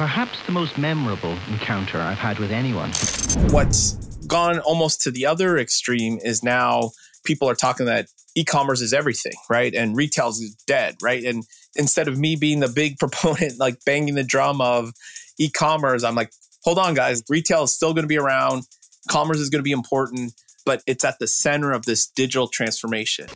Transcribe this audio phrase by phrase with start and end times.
[0.00, 2.90] Perhaps the most memorable encounter I've had with anyone.
[3.52, 3.92] What's
[4.26, 6.92] gone almost to the other extreme is now
[7.22, 9.74] people are talking that e-commerce is everything, right?
[9.74, 11.22] And retail is dead, right?
[11.22, 11.44] And
[11.76, 14.94] instead of me being the big proponent, like banging the drum of
[15.38, 16.32] e-commerce, I'm like,
[16.64, 18.62] hold on, guys, retail is still going to be around.
[19.10, 20.32] Commerce is going to be important,
[20.64, 23.26] but it's at the center of this digital transformation.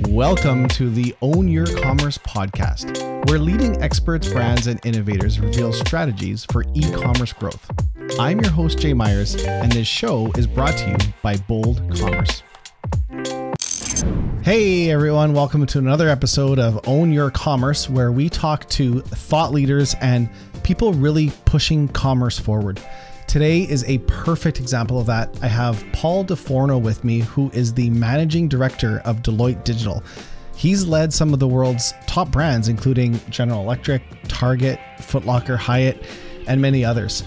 [0.00, 6.44] Welcome to the Own Your Commerce podcast, where leading experts, brands, and innovators reveal strategies
[6.46, 7.70] for e commerce growth.
[8.18, 12.42] I'm your host, Jay Myers, and this show is brought to you by Bold Commerce.
[14.42, 19.52] Hey everyone, welcome to another episode of Own Your Commerce, where we talk to thought
[19.52, 20.28] leaders and
[20.64, 22.80] people really pushing commerce forward.
[23.26, 25.36] Today is a perfect example of that.
[25.42, 30.02] I have Paul Do Forno with me, who is the managing director of Deloitte Digital.
[30.56, 36.04] He's led some of the world's top brands, including General Electric, Target, Footlocker, Hyatt,
[36.46, 37.24] and many others.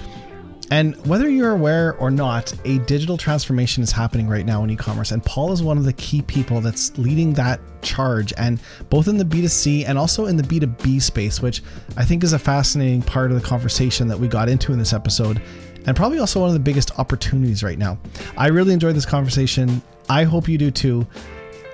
[0.70, 4.76] And whether you're aware or not, a digital transformation is happening right now in e
[4.76, 5.12] commerce.
[5.12, 9.18] And Paul is one of the key people that's leading that charge, and both in
[9.18, 11.64] the B2C and also in the B2B space, which
[11.96, 14.92] I think is a fascinating part of the conversation that we got into in this
[14.92, 15.42] episode
[15.88, 17.98] and probably also one of the biggest opportunities right now.
[18.38, 19.82] I really enjoyed this conversation.
[20.10, 21.08] I hope you do too.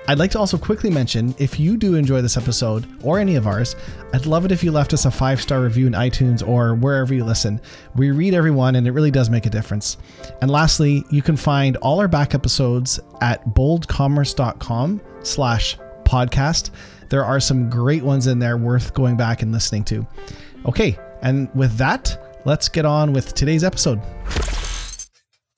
[0.06, 3.46] I'd like to also quickly mention if you do enjoy this episode or any of
[3.46, 3.74] ours,
[4.12, 7.14] I'd love it if you left us a five star review in iTunes or wherever
[7.14, 7.58] you listen.
[7.94, 9.96] We read everyone and it really does make a difference.
[10.42, 16.70] And lastly, you can find all our back episodes at boldcommerce.com slash podcast.
[17.08, 20.06] There are some great ones in there worth going back and listening to.
[20.66, 24.00] Okay, and with that, let's get on with today's episode.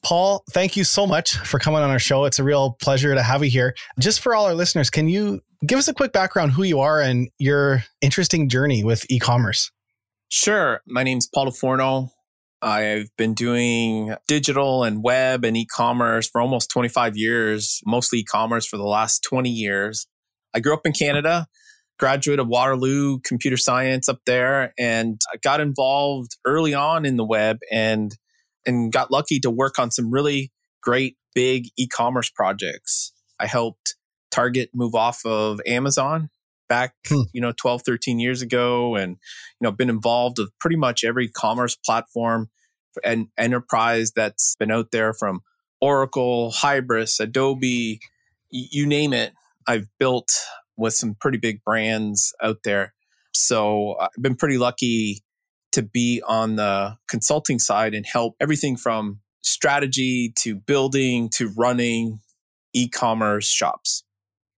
[0.04, 2.24] Paul, thank you so much for coming on our show.
[2.26, 3.74] It's a real pleasure to have you here.
[3.98, 7.00] Just for all our listeners, can you give us a quick background who you are
[7.00, 9.72] and your interesting journey with e-commerce?
[10.28, 10.80] Sure.
[10.86, 12.10] My name's Paul Do Forno.
[12.62, 18.76] I've been doing digital and web and e-commerce for almost 25 years, mostly e-commerce for
[18.76, 20.06] the last 20 years.
[20.54, 21.48] I grew up in Canada
[21.98, 27.24] graduate of Waterloo computer science up there and I got involved early on in the
[27.24, 28.12] web and
[28.66, 30.52] and got lucky to work on some really
[30.82, 33.12] great big e-commerce projects.
[33.38, 33.96] I helped
[34.30, 36.30] Target move off of Amazon
[36.68, 37.22] back, hmm.
[37.32, 41.28] you know, 12, 13 years ago and you know, been involved with pretty much every
[41.28, 42.50] commerce platform
[43.04, 45.40] and enterprise that's been out there from
[45.80, 48.00] Oracle, Hybris, Adobe,
[48.50, 49.32] you name it.
[49.66, 50.30] I've built
[50.76, 52.94] with some pretty big brands out there.
[53.32, 55.22] So I've been pretty lucky
[55.72, 62.20] to be on the consulting side and help everything from strategy to building to running
[62.72, 64.04] e-commerce shops.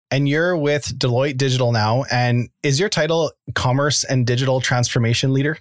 [0.10, 2.06] And you're with Deloitte Digital now.
[2.10, 5.58] And is your title Commerce and Digital Transformation Leader?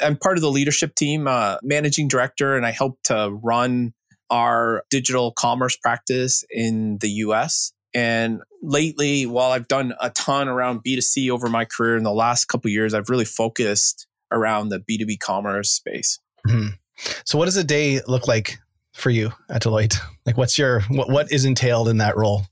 [0.00, 3.94] I'm part of the leadership team, uh, managing director, and I help to run
[4.30, 7.72] our digital commerce practice in the US.
[7.94, 12.46] And lately, while I've done a ton around B2C over my career in the last
[12.46, 16.18] couple years, I've really focused around the B2B commerce space.
[16.46, 16.74] Mm-hmm.
[17.24, 18.58] So what does a day look like
[18.92, 19.98] for you at Deloitte?
[20.26, 22.42] Like what's your what what is entailed in that role?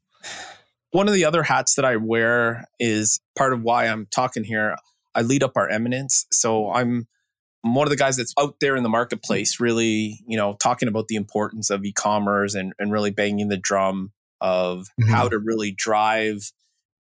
[0.92, 4.76] One of the other hats that I wear is part of why I'm talking here.
[5.14, 6.26] I lead up our eminence.
[6.30, 7.08] So I'm
[7.62, 11.08] one of the guys that's out there in the marketplace, really, you know, talking about
[11.08, 15.10] the importance of e-commerce and, and really banging the drum of mm-hmm.
[15.10, 16.52] how to really drive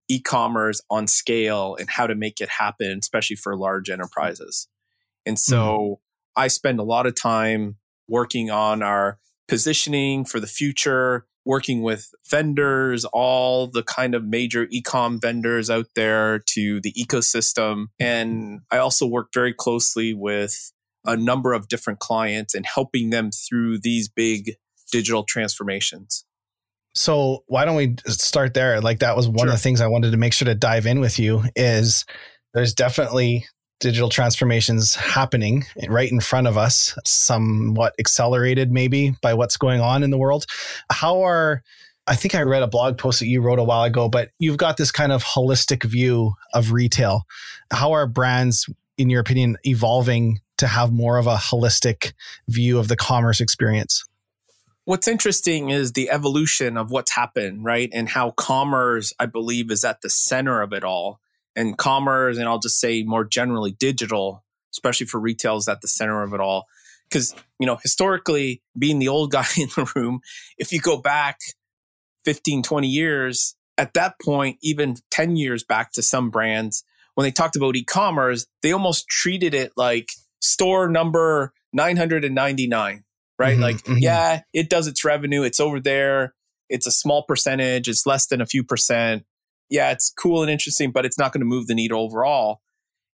[0.08, 4.68] e-commerce on scale and how to make it happen, especially for large enterprises.
[5.24, 6.42] And so mm-hmm.
[6.42, 7.76] I spend a lot of time
[8.08, 14.66] working on our positioning for the future, working with vendors, all the kind of major
[14.70, 17.86] e-com vendors out there to the ecosystem.
[17.98, 20.72] And I also work very closely with
[21.04, 24.54] a number of different clients and helping them through these big
[24.90, 26.24] digital transformations.
[26.96, 28.80] So why don't we start there?
[28.80, 29.48] Like that was one sure.
[29.48, 32.06] of the things I wanted to make sure to dive in with you is
[32.54, 33.46] there's definitely
[33.80, 40.02] digital transformations happening right in front of us, somewhat accelerated maybe by what's going on
[40.02, 40.46] in the world.
[40.90, 41.62] How are
[42.06, 44.56] I think I read a blog post that you wrote a while ago, but you've
[44.56, 47.22] got this kind of holistic view of retail.
[47.72, 52.12] How are brands, in your opinion, evolving to have more of a holistic
[52.48, 54.04] view of the commerce experience?
[54.86, 57.90] What's interesting is the evolution of what's happened, right?
[57.92, 61.18] And how commerce, I believe, is at the center of it all.
[61.56, 65.88] And commerce, and I'll just say more generally, digital, especially for retail, is at the
[65.88, 66.66] center of it all.
[67.08, 70.20] Because, you know, historically, being the old guy in the room,
[70.56, 71.40] if you go back
[72.24, 76.84] 15, 20 years, at that point, even 10 years back to some brands,
[77.14, 80.10] when they talked about e-commerce, they almost treated it like
[80.40, 83.02] store number 999,
[83.38, 83.54] right?
[83.54, 83.98] Mm-hmm, like, mm-hmm.
[83.98, 85.42] yeah, it does its revenue.
[85.42, 86.34] It's over there.
[86.68, 87.88] It's a small percentage.
[87.88, 89.24] It's less than a few percent.
[89.70, 92.60] Yeah, it's cool and interesting, but it's not going to move the needle overall.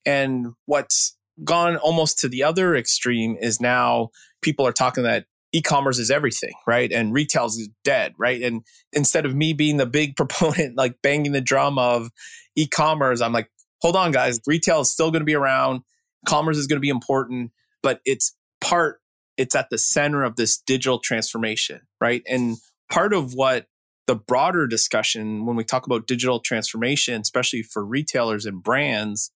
[0.06, 4.09] And what's gone almost to the other extreme is now
[4.43, 6.93] people are talking that e-commerce is everything, right?
[6.93, 8.43] And retail is dead, right?
[8.43, 8.62] And
[8.93, 12.11] instead of me being the big proponent, like banging the drum of
[12.56, 13.50] e-commerce, I'm like,
[13.81, 15.82] hold on, guys, retail is still going to be around.
[16.26, 19.00] Commerce is going to be important, but it's part,
[19.38, 22.23] it's at the center of this digital transformation, right?
[22.29, 22.58] And
[22.90, 23.67] part of what
[24.06, 29.31] the broader discussion when we talk about digital transformation, especially for retailers and brands,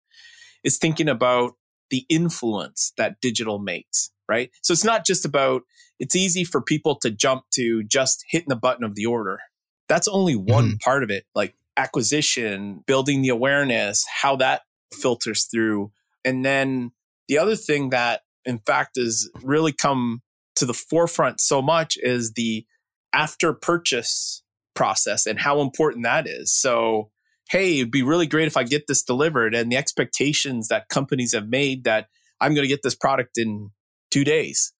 [0.63, 1.53] is thinking about
[1.89, 4.51] the influence that digital makes, right?
[4.61, 5.61] So it's not just about,
[5.99, 9.39] it's easy for people to jump to just hitting the button of the order.
[9.87, 10.77] That's only one mm-hmm.
[10.83, 11.25] part of it.
[11.35, 15.91] Like acquisition, building the awareness, how that filters through.
[16.25, 16.91] And then
[17.27, 20.21] the other thing that, in fact, has really come
[20.55, 22.65] to the forefront so much is the
[23.13, 24.43] after purchase
[24.75, 26.53] process and how important that is.
[26.53, 27.09] So,
[27.49, 31.33] hey, it'd be really great if I get this delivered and the expectations that companies
[31.33, 32.07] have made that
[32.41, 33.71] I'm going to get this product in
[34.11, 34.73] two days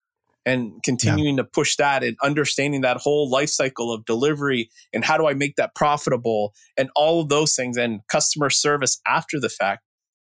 [0.46, 1.42] and continuing yeah.
[1.42, 5.34] to push that and understanding that whole life cycle of delivery and how do I
[5.34, 9.82] make that profitable and all of those things and customer service after the fact.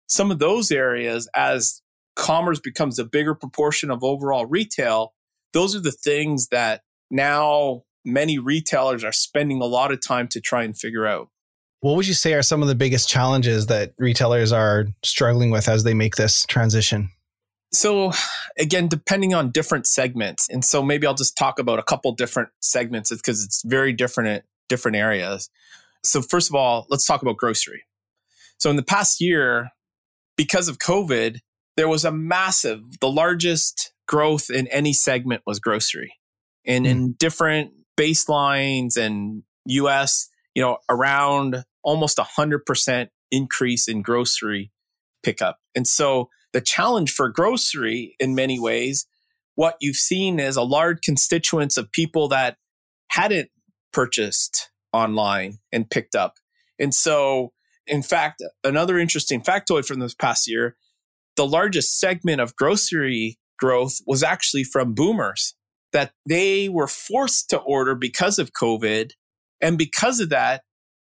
[0.07, 1.81] Some of those areas, as
[2.17, 5.13] commerce becomes a bigger proportion of overall retail,
[5.53, 10.41] those are the things that now many retailers are spending a lot of time to
[10.41, 11.29] try and figure out.
[11.79, 15.69] What would you say are some of the biggest challenges that retailers are struggling with
[15.69, 17.11] as they make this transition?
[17.71, 18.11] So
[18.57, 20.49] again, depending on different segments.
[20.49, 24.29] And so maybe I'll just talk about a couple different segments because it's very different
[24.29, 25.49] at different areas.
[26.03, 27.83] So first of all, let's talk about grocery.
[28.57, 29.69] So in the past year,
[30.35, 31.39] because of COVID,
[31.77, 36.13] there was a massive, the largest growth in any segment was grocery.
[36.65, 36.89] And mm.
[36.89, 44.71] in different baselines and US, you know, around almost a hundred percent increase in grocery
[45.23, 45.59] pickup.
[45.75, 49.05] And so the challenge for grocery in many ways,
[49.55, 52.57] what you've seen is a large constituents of people that
[53.09, 53.49] hadn't
[53.93, 56.35] purchased online and picked up.
[56.79, 57.53] And so,
[57.85, 60.75] in fact, another interesting factoid from this past year,
[61.37, 65.55] the largest segment of grocery growth was actually from boomers
[65.93, 69.11] that they were forced to order because of COVID.
[69.61, 70.63] And because of that,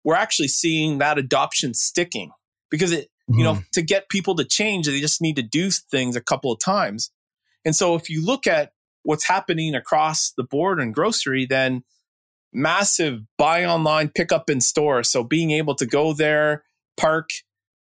[0.03, 2.31] we're actually seeing that adoption sticking
[2.69, 3.37] because it, Mm-hmm.
[3.37, 3.61] You know, mm-hmm.
[3.73, 7.11] to get people to change, they just need to do things a couple of times.
[7.63, 8.71] And so if you look at
[9.03, 11.83] what's happening across the board in grocery, then
[12.51, 15.03] massive buy online, pick up in store.
[15.03, 16.63] So being able to go there,
[16.97, 17.29] park,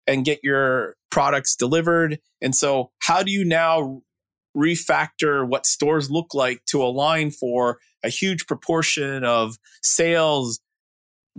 [0.06, 2.20] and get your products delivered.
[2.40, 4.02] And so, how do you now
[4.56, 10.60] refactor what stores look like to align for a huge proportion of sales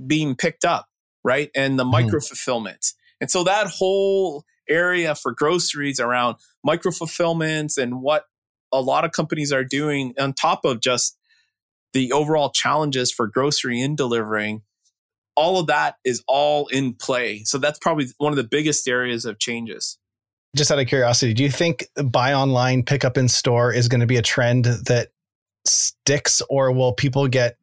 [0.08, 0.88] being picked up,
[1.24, 1.50] right?
[1.56, 1.92] And the mm-hmm.
[1.92, 2.94] micro fulfillment.
[3.22, 8.26] And so that whole area for groceries around micro fulfillments and what
[8.72, 11.18] a lot of companies are doing on top of just
[11.94, 14.62] the overall challenges for grocery in delivering
[15.40, 19.26] all of that is all in play so that's probably one of the biggest areas
[19.26, 19.98] of changes
[20.56, 24.02] just out of curiosity do you think buy online pick up in store is going
[24.02, 25.10] to be a trend that
[25.66, 27.58] sticks or will people get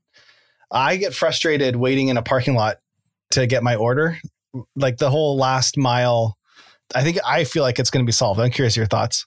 [0.71, 2.79] i get frustrated waiting in a parking lot
[3.31, 4.19] to get my order
[4.75, 6.39] like the whole last mile.
[6.95, 8.41] I think I feel like it's going to be solved.
[8.41, 9.27] I'm curious your thoughts.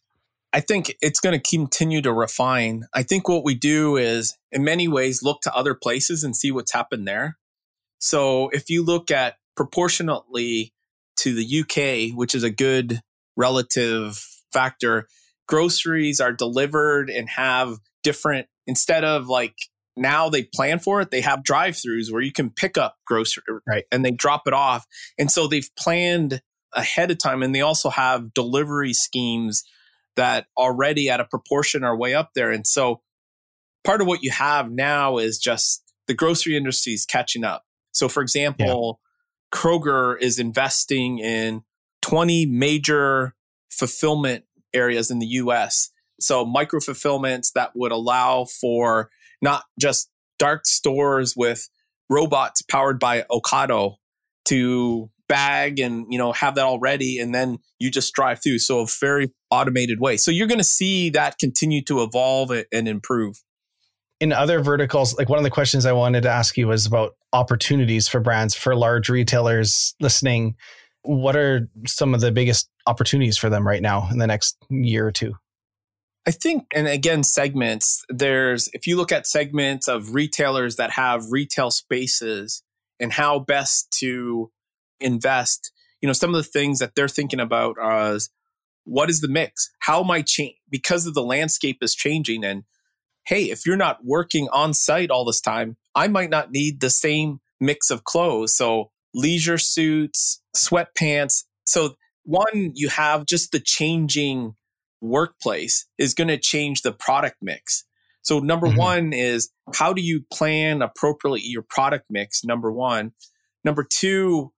[0.51, 2.85] I think it's going to continue to refine.
[2.93, 6.51] I think what we do is, in many ways, look to other places and see
[6.51, 7.37] what's happened there.
[7.99, 10.73] So if you look at proportionately
[11.17, 13.01] to the UK, which is a good
[13.35, 15.07] relative factor,
[15.47, 19.55] groceries are delivered and have different, instead of like
[19.99, 21.11] now they plan for it.
[21.11, 23.83] They have drive throughs where you can pick up grocery right.
[23.91, 24.85] and they drop it off.
[25.17, 26.41] And so they've planned
[26.73, 29.63] ahead of time and they also have delivery schemes
[30.15, 32.51] that already at a proportion are way up there.
[32.51, 33.01] And so
[33.83, 37.63] part of what you have now is just the grocery industry is catching up.
[37.91, 39.57] So for example, yeah.
[39.57, 41.63] Kroger is investing in
[42.01, 43.35] 20 major
[43.69, 45.89] fulfillment areas in the US.
[46.19, 49.09] So micro fulfillments that would allow for
[49.41, 51.69] not just dark stores with
[52.09, 53.95] robots powered by Ocado
[54.45, 58.57] to bag and you know have that all ready and then you just drive through
[58.57, 62.87] so a very automated way so you're going to see that continue to evolve and
[62.87, 63.43] improve
[64.19, 67.13] in other verticals like one of the questions i wanted to ask you was about
[67.33, 70.55] opportunities for brands for large retailers listening
[71.03, 75.07] What are some of the biggest opportunities for them right now in the next year
[75.07, 75.35] or two?
[76.27, 81.31] I think, and again, segments, there's, if you look at segments of retailers that have
[81.31, 82.61] retail spaces
[82.99, 84.51] and how best to
[84.99, 85.71] invest,
[86.01, 87.77] you know, some of the things that they're thinking about
[88.13, 88.29] is
[88.83, 89.69] what is the mix?
[89.79, 90.57] How am I change?
[90.69, 92.43] Because of the landscape is changing.
[92.43, 92.63] And
[93.25, 96.89] hey, if you're not working on site all this time, I might not need the
[96.89, 98.55] same mix of clothes.
[98.55, 101.43] So leisure suits, sweatpants.
[101.65, 104.55] So one, you have just the changing
[105.01, 107.85] workplace is going to change the product mix.
[108.21, 108.77] So number mm-hmm.
[108.77, 112.43] one is how do you plan appropriately your product mix?
[112.43, 113.13] Number one.
[113.63, 114.51] Number two,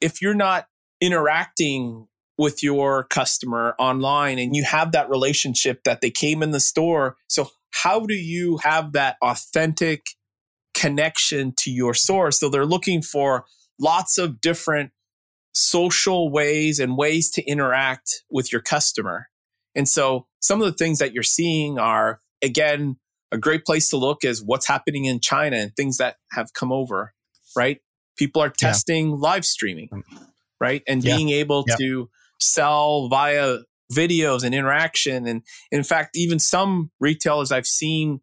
[0.00, 0.66] if you're not
[1.00, 2.08] interacting
[2.38, 7.16] with your customer online and you have that relationship that they came in the store.
[7.28, 7.50] So
[7.82, 10.06] how do you have that authentic
[10.72, 12.40] connection to your source?
[12.40, 13.44] So they're looking for
[13.78, 14.92] lots of different
[15.54, 19.28] social ways and ways to interact with your customer.
[19.74, 22.96] And so some of the things that you're seeing are, again,
[23.30, 26.72] a great place to look is what's happening in China and things that have come
[26.72, 27.12] over,
[27.54, 27.82] right?
[28.16, 29.16] People are testing yeah.
[29.18, 29.90] live streaming,
[30.58, 30.82] right?
[30.88, 31.16] And yeah.
[31.16, 31.76] being able yeah.
[31.76, 33.58] to sell via
[33.92, 35.26] videos and interaction.
[35.26, 38.20] And in fact, even some retailers I've seen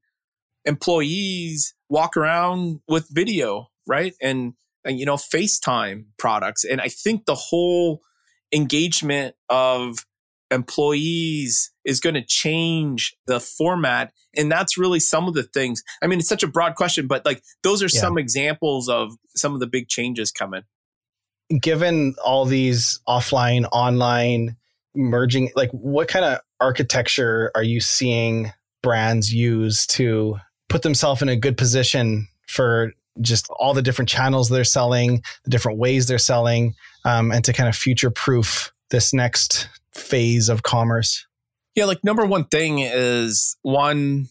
[0.65, 4.13] employees walk around with video, right?
[4.21, 4.53] And,
[4.85, 6.63] and you know, FaceTime products.
[6.63, 8.01] And I think the whole
[8.53, 10.05] engagement of
[10.51, 16.07] employees is going to change the format and that's really some of the things i
[16.07, 17.99] mean it's such a broad question but like those are yeah.
[17.99, 20.61] some examples of some of the big changes coming
[21.59, 24.55] given all these offline online
[24.95, 30.37] merging like what kind of architecture are you seeing brands use to
[30.69, 35.49] put themselves in a good position for just all the different channels they're selling the
[35.49, 36.73] different ways they're selling
[37.05, 41.25] um, and to kind of future proof this next phase of commerce?
[41.75, 44.27] Yeah, like number one thing is one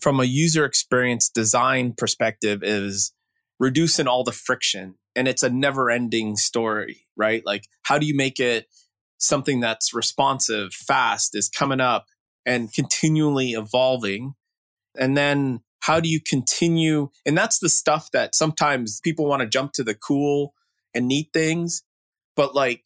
[0.00, 3.12] from a user experience design perspective is
[3.58, 4.94] reducing all the friction.
[5.16, 7.42] And it's a never ending story, right?
[7.46, 8.66] Like, how do you make it
[9.26, 12.06] something that's responsive, fast, is coming up
[12.46, 14.34] and continually evolving?
[14.98, 17.10] And then how do you continue?
[17.26, 20.54] And that's the stuff that sometimes people want to jump to the cool
[20.94, 21.82] and neat things.
[22.36, 22.84] But like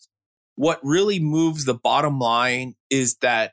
[0.56, 3.52] what really moves the bottom line is that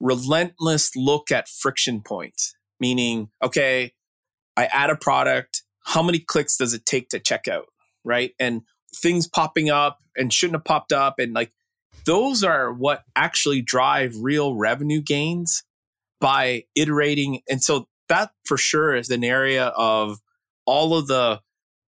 [0.00, 3.92] relentless look at friction points, meaning, okay,
[4.56, 5.62] I add a product.
[5.84, 7.66] How many clicks does it take to check out?
[8.04, 8.32] Right.
[8.40, 8.62] And
[8.96, 11.20] things popping up and shouldn't have popped up.
[11.20, 11.52] And like
[12.04, 15.62] those are what actually drive real revenue gains
[16.20, 17.40] by iterating.
[17.48, 20.18] And so that for sure is an area of
[20.66, 21.40] all of the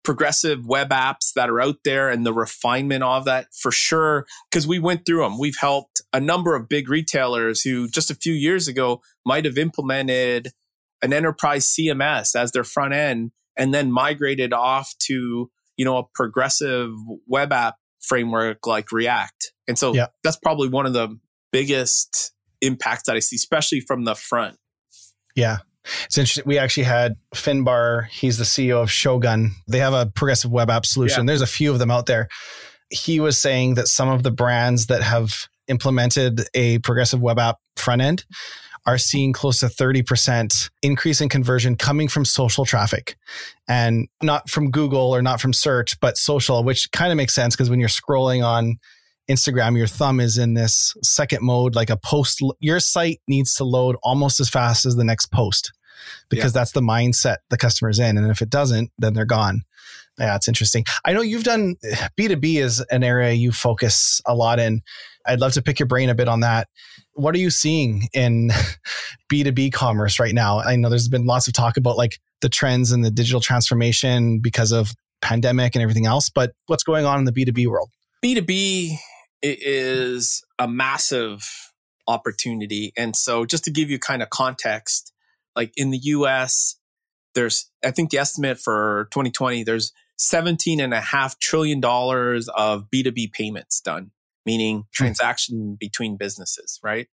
[0.04, 4.26] progressive web apps that are out there and the refinement of that for sure.
[4.52, 5.38] Cause we went through them.
[5.38, 9.58] We've helped a number of big retailers who just a few years ago might have
[9.58, 10.54] implemented
[11.02, 16.04] an enterprise CMS as their front end and then migrated off to, you know, a
[16.16, 16.92] progressive
[17.28, 19.54] web app framework like React.
[19.72, 20.08] And so yeah.
[20.22, 21.18] that's probably one of the
[21.54, 24.58] biggest impacts that I see, especially from the front.
[25.34, 25.60] Yeah.
[26.06, 26.44] It's interesting.
[26.46, 28.08] We actually had Finbarr.
[28.08, 29.52] He's the CEO of Shogun.
[29.68, 31.22] They have a progressive web app solution.
[31.22, 31.28] Yeah.
[31.28, 32.28] There's a few of them out there.
[32.90, 37.58] He was saying that some of the brands that have implemented a progressive web app
[37.78, 38.26] front end
[38.86, 43.16] are seeing close to 30% increase in conversion coming from social traffic
[43.68, 47.56] and not from Google or not from search, but social, which kind of makes sense
[47.56, 48.78] because when you're scrolling on
[49.32, 52.42] Instagram, your thumb is in this second mode, like a post.
[52.60, 55.72] Your site needs to load almost as fast as the next post
[56.30, 56.62] because yeah.
[56.62, 58.18] that's the mindset the customer's in.
[58.18, 59.62] And if it doesn't, then they're gone.
[60.20, 60.86] Yeah, it's interesting.
[61.06, 61.76] I know you've done
[62.20, 64.82] B2B is an area you focus a lot in.
[65.26, 66.68] I'd love to pick your brain a bit on that.
[67.14, 68.52] What are you seeing in
[69.32, 70.60] B2B commerce right now?
[70.60, 74.40] I know there's been lots of talk about like the trends and the digital transformation
[74.40, 77.90] because of pandemic and everything else, but what's going on in the B2B world?
[78.24, 78.98] B2B
[79.42, 81.72] is a massive
[82.08, 82.94] opportunity.
[82.98, 85.14] And so just to give you kind of context,
[85.56, 86.78] like in the US,
[87.34, 92.90] there's, I think the estimate for 2020, there's 17 and a half trillion dollars of
[92.94, 94.12] B2B payments done,
[94.46, 94.84] meaning hmm.
[94.92, 97.08] transaction between businesses, right?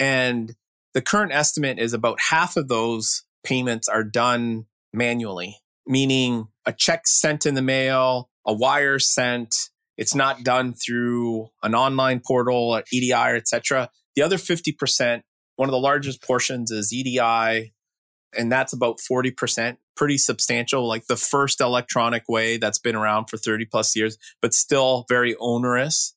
[0.00, 0.54] And
[0.94, 7.06] the current estimate is about half of those payments are done manually, meaning a check
[7.06, 9.54] sent in the mail, a wire sent,
[10.02, 13.88] it's not done through an online portal or EDI or etc.
[14.16, 15.22] The other 50%,
[15.54, 17.72] one of the largest portions is EDI,
[18.36, 23.36] and that's about 40%, pretty substantial, like the first electronic way that's been around for
[23.36, 26.16] 30 plus years, but still very onerous.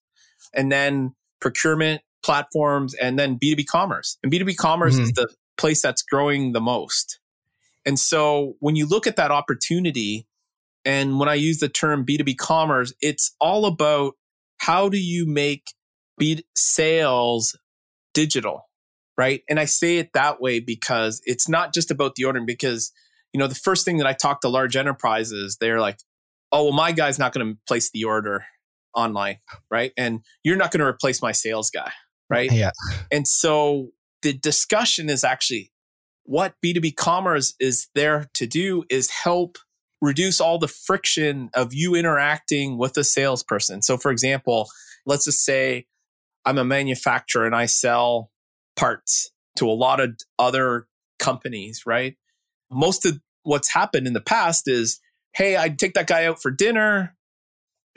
[0.52, 4.18] and then procurement platforms, and then B2B commerce.
[4.24, 5.04] And B2B commerce mm-hmm.
[5.04, 5.28] is the
[5.58, 7.20] place that's growing the most.
[7.86, 10.26] And so when you look at that opportunity,
[10.86, 14.14] and when I use the term B2B commerce, it's all about
[14.58, 15.74] how do you make
[16.18, 17.58] B sales
[18.14, 18.70] digital,
[19.18, 19.42] right?
[19.50, 22.92] And I say it that way because it's not just about the ordering because
[23.34, 26.00] you know the first thing that I talk to large enterprises, they're like,
[26.52, 28.46] "Oh, well my guy's not going to place the order
[28.94, 29.40] online,
[29.70, 29.92] right?
[29.98, 31.92] And you're not going to replace my sales guy,
[32.30, 32.72] right?" Yeah.
[33.12, 33.90] And so
[34.22, 35.72] the discussion is actually
[36.24, 39.58] what B2B commerce is there to do is help
[40.02, 43.82] reduce all the friction of you interacting with a salesperson.
[43.82, 44.70] So, for example,
[45.06, 45.86] let's just say
[46.46, 48.32] I'm a manufacturer and I sell
[48.76, 50.88] parts to a lot of other
[51.20, 52.16] companies, right?
[52.70, 55.00] Most of what's happened in the past is,
[55.34, 57.16] hey, I'd take that guy out for dinner.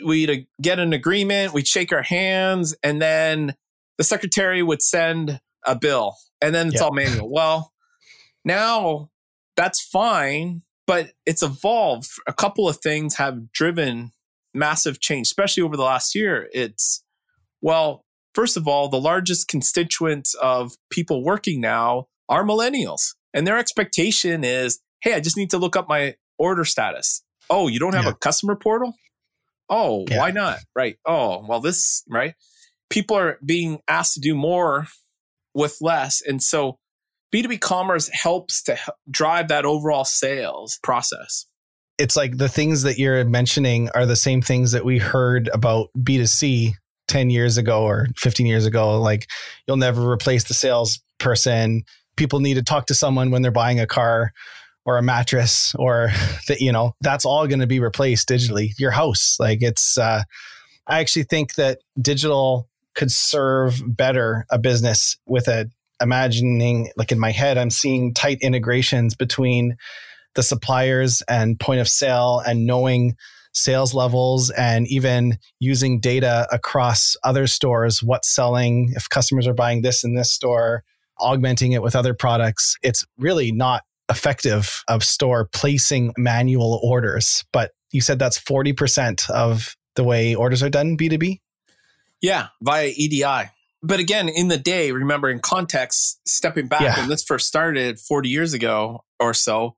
[0.05, 3.55] We'd get an agreement, we'd shake our hands, and then
[3.97, 6.85] the secretary would send a bill, and then it's yep.
[6.85, 7.28] all manual.
[7.28, 7.73] Well,
[8.45, 9.11] now
[9.57, 12.09] that's fine, but it's evolved.
[12.26, 14.12] A couple of things have driven
[14.54, 16.49] massive change, especially over the last year.
[16.52, 17.04] It's,
[17.61, 23.14] well, first of all, the largest constituents of people working now are millennials.
[23.35, 27.23] And their expectation is, hey, I just need to look up my order status.
[27.50, 28.12] Oh, you don't have yeah.
[28.12, 28.95] a customer portal?
[29.68, 30.18] Oh, yeah.
[30.18, 30.61] why not?
[30.75, 30.97] Right.
[31.04, 32.35] Oh, well, this, right?
[32.88, 34.87] People are being asked to do more
[35.52, 36.23] with less.
[36.26, 36.78] And so
[37.32, 38.78] B2B commerce helps to
[39.11, 41.47] drive that overall sales process.
[41.99, 45.88] It's like the things that you're mentioning are the same things that we heard about
[45.99, 46.75] B2C
[47.08, 49.00] 10 years ago or 15 years ago.
[49.00, 49.26] Like
[49.66, 51.82] you'll never replace the salesperson.
[52.16, 54.32] People need to talk to someone when they're buying a car
[54.85, 56.11] or a mattress or
[56.49, 58.70] that, you know, that's all going to be replaced digitally.
[58.78, 60.23] Your house, like it's, uh,
[60.87, 65.70] I actually think that digital could serve better a business with a
[66.00, 69.76] imagining like in my head i'm seeing tight integrations between
[70.34, 73.17] the suppliers and point of sale and knowing
[73.52, 79.82] sales levels and even using data across other stores what's selling if customers are buying
[79.82, 80.84] this in this store
[81.21, 82.76] augmenting it with other products.
[82.82, 89.76] It's really not effective of store placing manual orders but you said that's 40% of
[89.97, 91.41] the way orders are done b2b
[92.23, 93.23] yeah via edi
[93.82, 96.99] but again, in the day, remember in context, stepping back yeah.
[96.99, 99.76] when this first started 40 years ago or so,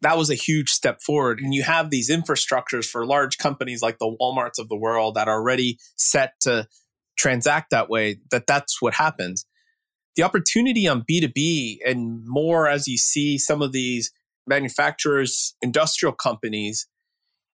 [0.00, 1.40] that was a huge step forward.
[1.40, 5.28] And you have these infrastructures for large companies like the Walmarts of the world that
[5.28, 6.68] are already set to
[7.18, 9.46] transact that way, that that's what happens.
[10.16, 14.10] The opportunity on B2B and more as you see some of these
[14.46, 16.86] manufacturers, industrial companies,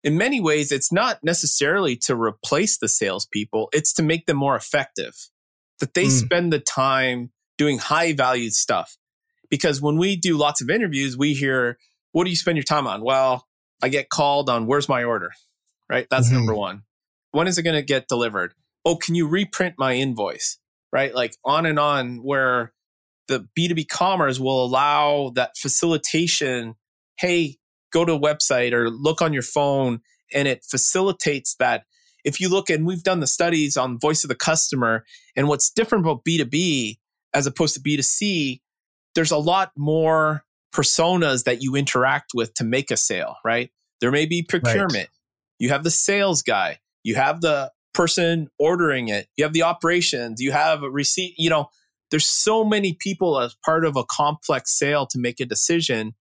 [0.04, 4.56] in many ways, it's not necessarily to replace the salespeople, it's to make them more
[4.56, 5.16] effective
[5.80, 6.12] that they mm.
[6.12, 8.98] spend the time doing high value stuff.
[9.50, 11.78] Because when we do lots of interviews, we hear,
[12.12, 13.02] what do you spend your time on?
[13.02, 13.48] Well,
[13.82, 15.32] I get called on where's my order,
[15.90, 16.08] right?
[16.10, 16.38] That's mm-hmm.
[16.38, 16.84] number one.
[17.32, 18.54] When is it going to get delivered?
[18.84, 20.58] Oh, can you reprint my invoice?
[20.92, 21.14] Right?
[21.14, 22.74] Like on and on, where
[23.28, 26.76] the B2B commerce will allow that facilitation.
[27.18, 27.58] Hey,
[27.92, 30.02] go to a website or look on your phone
[30.34, 31.84] and it facilitates that
[32.26, 35.70] if you look and we've done the studies on voice of the customer and what's
[35.70, 36.98] different about B2B
[37.34, 38.60] as opposed to B2C,
[39.14, 43.70] there's a lot more personas that you interact with to make a sale, right?
[44.02, 44.94] There may be procurement.
[44.94, 45.10] Right.
[45.60, 46.80] You have the sales guy.
[47.04, 49.28] You have the person ordering it.
[49.38, 50.42] You have the operations.
[50.42, 51.36] You have a receipt.
[51.38, 51.70] You know,
[52.12, 56.16] there's so many people as part of a complex sale to make a decision.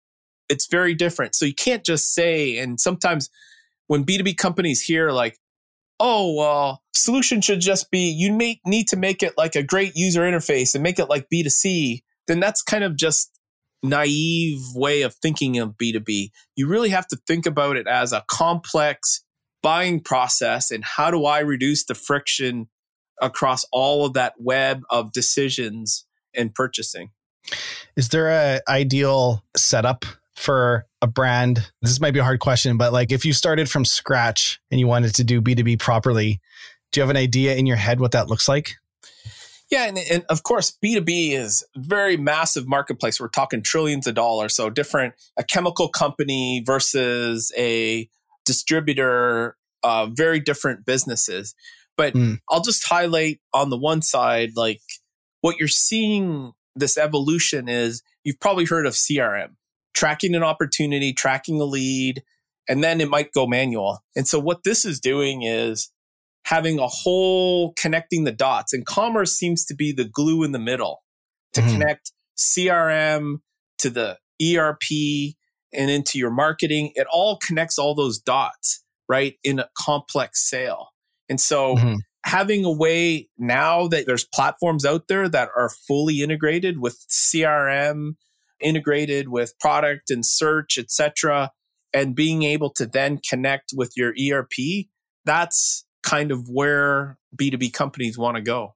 [0.50, 1.36] It's very different.
[1.36, 3.30] So you can't just say, and sometimes
[3.88, 5.38] when B2B companies hear like,
[6.02, 9.94] oh, well, solution should just be you may need to make it like a great
[9.96, 13.32] user interface and make it like B2C, then that's kind of just
[13.84, 16.32] naive way of thinking of B2B.
[16.56, 19.24] You really have to think about it as a complex
[19.64, 22.68] buying process and how do I reduce the friction
[23.22, 27.12] across all of that web of decisions and purchasing.
[27.96, 30.06] Is there a ideal setup
[30.41, 31.71] for a brand?
[31.82, 34.88] This might be a hard question, but like if you started from scratch and you
[34.88, 36.41] wanted to do B2B properly,
[36.91, 38.73] do you have an idea in your head what that looks like?
[39.69, 43.21] Yeah, and, and, of course, B2B is very massive marketplace.
[43.21, 44.54] We're talking trillions of dollars.
[44.54, 48.10] So different, a chemical company versus a
[48.45, 51.56] distributor, uh, very different businesses.
[51.95, 52.39] But mm.
[52.49, 54.82] I'll just highlight on the one side, like
[55.39, 59.51] what you're seeing this evolution is you've probably heard of CRM
[59.93, 62.23] tracking an opportunity, tracking a lead,
[62.69, 63.99] and then it might go manual.
[64.15, 65.91] And so what this is doing is
[66.45, 68.73] having a whole connecting the dots.
[68.73, 71.04] And commerce seems to be the glue in the middle
[71.54, 71.71] to Mhm.
[71.71, 73.41] connect CRM
[73.80, 75.38] to the ERP
[75.73, 76.91] and into your marketing.
[76.95, 79.38] It all connects all those dots, right?
[79.43, 80.89] In a complex sale.
[81.30, 81.99] And so Mhm.
[82.25, 88.17] having a way now that there's platforms out there that are fully integrated with CRM,
[88.62, 91.52] integrated with product and search, etc.,
[91.93, 94.88] and being able to then connect with your ERP,
[95.26, 98.76] that's kind of where B2B companies want to go.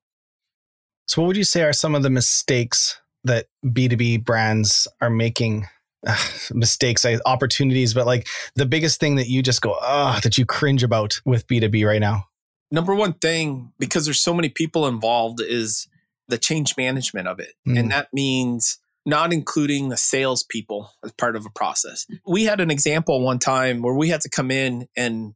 [1.07, 5.67] So, what would you say are some of the mistakes that B2B brands are making?
[6.07, 10.45] Ugh, mistakes, opportunities, but like the biggest thing that you just go, ah, that you
[10.45, 12.27] cringe about with B2B right now?
[12.69, 15.87] Number one thing, because there's so many people involved, is
[16.27, 17.53] the change management of it.
[17.67, 17.79] Mm.
[17.79, 22.07] And that means not including the salespeople as part of a process.
[22.25, 25.35] We had an example one time where we had to come in and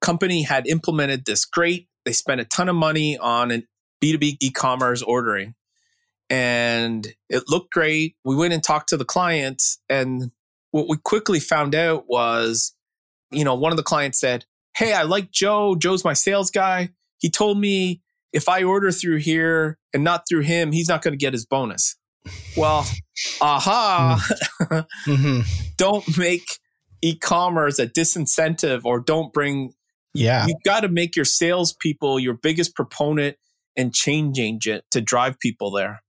[0.00, 3.66] company had implemented this great, they spent a ton of money on an
[4.02, 5.54] B2B e-commerce ordering.
[6.28, 8.16] And it looked great.
[8.24, 10.30] We went and talked to the clients and
[10.72, 12.74] what we quickly found out was,
[13.30, 14.44] you know, one of the clients said,
[14.76, 15.74] Hey, I like Joe.
[15.74, 16.90] Joe's my sales guy.
[17.18, 18.02] He told me
[18.32, 21.46] if I order through here and not through him, he's not going to get his
[21.46, 21.96] bonus.
[22.56, 22.86] Well,
[23.40, 24.26] aha,
[25.04, 25.40] hmm
[25.76, 26.46] don't make
[27.02, 29.72] e commerce a disincentive or don't bring,
[30.14, 30.46] Yeah.
[30.46, 33.36] you've got to make your salespeople your biggest proponent
[33.76, 36.02] and change agent to drive people there.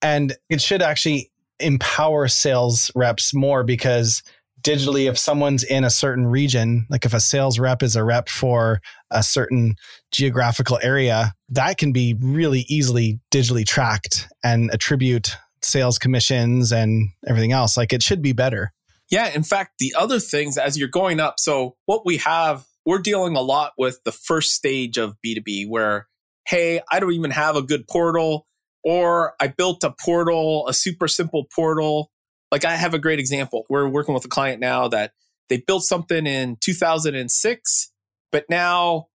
[0.00, 4.22] And it should actually empower sales reps more because
[4.62, 8.28] digitally, if someone's in a certain region, like if a sales rep is a rep
[8.28, 9.74] for a certain
[10.10, 17.52] geographical area, that can be really easily digitally tracked and attribute sales commissions and everything
[17.52, 17.76] else.
[17.76, 18.72] Like it should be better.
[19.10, 19.28] Yeah.
[19.28, 23.36] In fact, the other things as you're going up, so what we have, we're dealing
[23.36, 26.08] a lot with the first stage of B2B where,
[26.48, 28.46] hey, I don't even have a good portal,
[28.82, 32.10] or I built a portal, a super simple portal.
[32.50, 33.64] Like I have a great example.
[33.68, 35.12] We're working with a client now that
[35.48, 37.92] they built something in 2006,
[38.32, 39.08] but now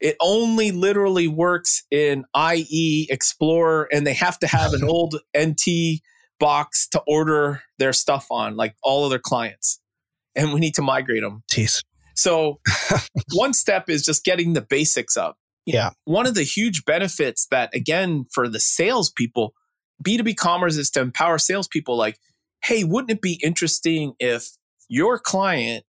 [0.00, 6.00] it only literally works in IE Explorer and they have to have an old NT
[6.38, 9.80] box to order their stuff on, like all of their clients.
[10.34, 11.42] And we need to migrate them.
[11.50, 11.82] Jeez.
[12.14, 12.60] So
[13.34, 15.36] one step is just getting the basics up.
[15.64, 15.90] Yeah.
[16.04, 19.54] One of the huge benefits that, again, for the salespeople,
[20.06, 22.18] B2B commerce is to empower salespeople like,
[22.62, 24.50] hey, wouldn't it be interesting if
[24.88, 25.84] your client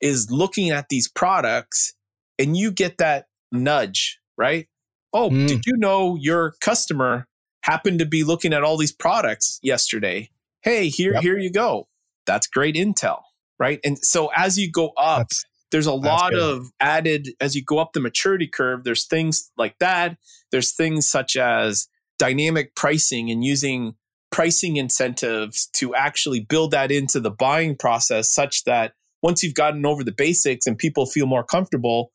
[0.00, 1.94] is looking at these products
[2.38, 4.66] and you get that nudge, right?
[5.12, 5.46] Oh, Mm.
[5.48, 7.26] did you know your customer
[7.62, 10.30] happened to be looking at all these products yesterday?
[10.62, 11.22] Hey, here, Yep.
[11.22, 11.88] here you go.
[12.26, 13.22] That's great intel,
[13.58, 13.78] right?
[13.84, 17.78] And so as you go up, That's, there's a lot of added as you go
[17.78, 20.18] up the maturity curve there's things like that
[20.50, 21.88] there's things such as
[22.18, 23.94] dynamic pricing and using
[24.30, 29.86] pricing incentives to actually build that into the buying process such that once you've gotten
[29.86, 32.12] over the basics and people feel more comfortable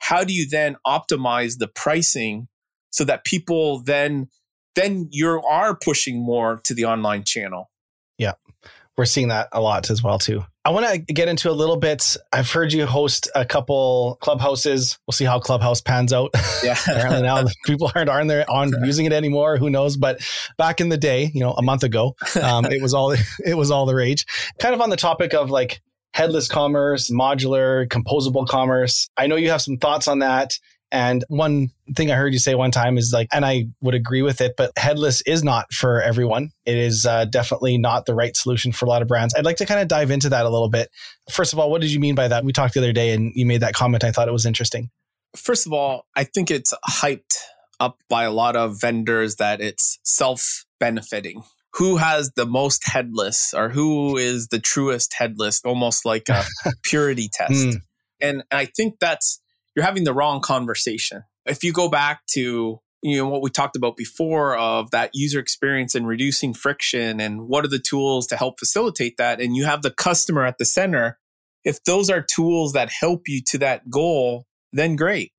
[0.00, 2.48] how do you then optimize the pricing
[2.90, 4.28] so that people then
[4.74, 7.70] then you are pushing more to the online channel
[8.18, 8.32] Yeah.
[8.96, 10.44] we're seeing that a lot as well too.
[10.62, 12.18] I want to get into a little bit.
[12.34, 14.98] I've heard you host a couple clubhouses.
[15.06, 16.32] We'll see how Clubhouse pans out.
[16.62, 19.56] yeah Apparently now people aren't aren't there on using it anymore.
[19.56, 19.96] Who knows?
[19.96, 20.20] But
[20.58, 23.12] back in the day, you know, a month ago, um, it was all
[23.44, 24.26] it was all the rage.
[24.60, 25.80] Kind of on the topic of like
[26.12, 29.08] headless commerce, modular, composable commerce.
[29.16, 30.52] I know you have some thoughts on that.
[30.92, 34.22] And one thing I heard you say one time is like, and I would agree
[34.22, 36.50] with it, but headless is not for everyone.
[36.66, 39.32] It is uh, definitely not the right solution for a lot of brands.
[39.34, 40.90] I'd like to kind of dive into that a little bit.
[41.30, 42.44] First of all, what did you mean by that?
[42.44, 44.02] We talked the other day and you made that comment.
[44.02, 44.90] I thought it was interesting.
[45.36, 47.36] first of all, I think it's hyped
[47.78, 51.44] up by a lot of vendors that it's self benefiting.
[51.74, 56.44] Who has the most headless or who is the truest headless, almost like a
[56.82, 57.52] purity test.
[57.52, 57.80] Mm.
[58.20, 59.40] And I think that's,
[59.74, 61.22] you're having the wrong conversation.
[61.46, 65.38] If you go back to, you know, what we talked about before of that user
[65.38, 69.64] experience and reducing friction and what are the tools to help facilitate that, and you
[69.64, 71.18] have the customer at the center,
[71.64, 75.32] if those are tools that help you to that goal, then great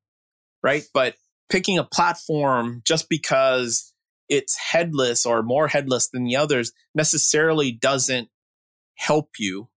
[0.63, 0.83] right?
[0.93, 1.15] But
[1.49, 3.90] picking a platform just because
[4.31, 8.29] it's headless or more headless than the others necessarily doesn't
[8.95, 9.69] help you.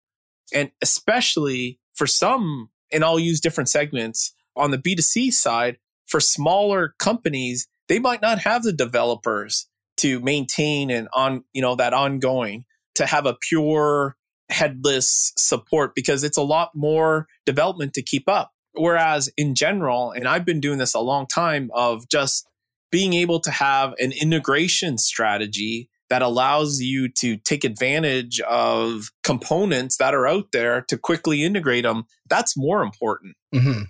[0.54, 6.94] And especially for some, and I'll use different segments on the B2C side, for smaller
[6.98, 12.64] companies, they might not have the developers to maintain and on, you know, that ongoing
[12.94, 14.16] to have a pure
[14.50, 20.26] headless support because it's a lot more development to keep up Whereas in general, and
[20.26, 22.48] I've been doing this a long time of just
[22.94, 29.96] being able to have an integration strategy that allows you to take advantage of components
[29.96, 33.34] that are out there to quickly integrate them, that's more important.
[33.52, 33.82] Mm-hmm.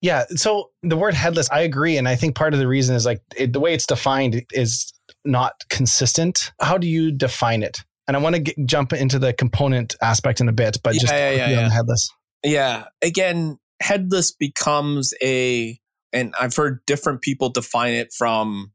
[0.00, 0.26] Yeah.
[0.36, 1.96] So the word headless, I agree.
[1.96, 4.92] And I think part of the reason is like it, the way it's defined is
[5.24, 6.52] not consistent.
[6.60, 7.78] How do you define it?
[8.06, 11.00] And I want to get, jump into the component aspect in a bit, but Yeah,
[11.00, 11.62] just yeah, yeah, yeah.
[11.64, 12.08] the headless.
[12.44, 12.84] Yeah.
[13.02, 15.80] Again, headless becomes a,
[16.12, 18.72] and I've heard different people define it from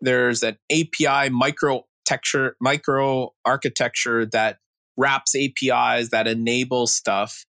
[0.00, 4.58] there's an API micro texture, micro architecture that
[4.96, 7.44] wraps APIs that enable stuff.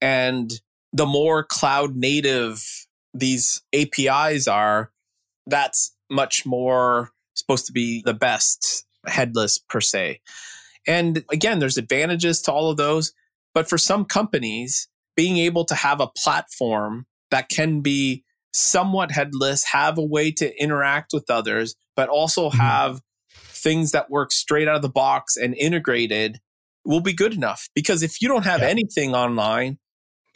[0.00, 0.52] And
[0.92, 2.62] the more cloud native
[3.12, 4.92] these APIs are,
[5.46, 10.20] that's much more supposed to be the best headless per se.
[10.86, 13.12] And again, there's advantages to all of those.
[13.54, 18.23] But for some companies, being able to have a platform that can be
[18.54, 22.54] somewhat headless, have a way to interact with others, but also Mhm.
[22.54, 23.00] have
[23.34, 26.40] things that work straight out of the box and integrated
[26.84, 27.68] will be good enough.
[27.74, 28.68] Because if you don't have Yeah.
[28.68, 29.78] anything online,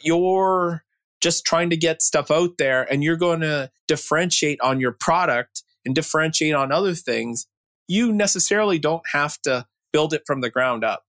[0.01, 0.83] you're
[1.21, 5.63] just trying to get stuff out there and you're going to differentiate on your product
[5.85, 7.47] and differentiate on other things.
[7.87, 11.05] You necessarily don't have to build it from the ground up.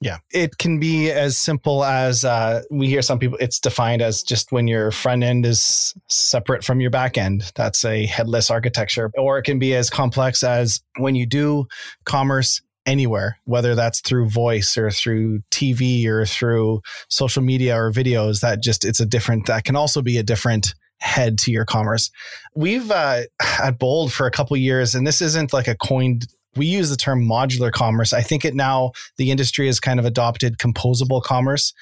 [0.00, 0.18] Yeah.
[0.32, 4.50] It can be as simple as uh, we hear some people, it's defined as just
[4.50, 7.52] when your front end is separate from your back end.
[7.54, 9.10] That's a headless architecture.
[9.18, 11.66] Or it can be as complex as when you do
[12.04, 18.40] commerce anywhere, whether that's through voice or through TV or through social media or videos,
[18.40, 22.10] that just, it's a different, that can also be a different head to your commerce.
[22.54, 23.22] We've uh,
[23.62, 26.96] at Bold for a couple years, and this isn't like a coined we use the
[26.96, 28.12] term modular commerce.
[28.12, 31.72] I think it now the industry has kind of adopted composable commerce.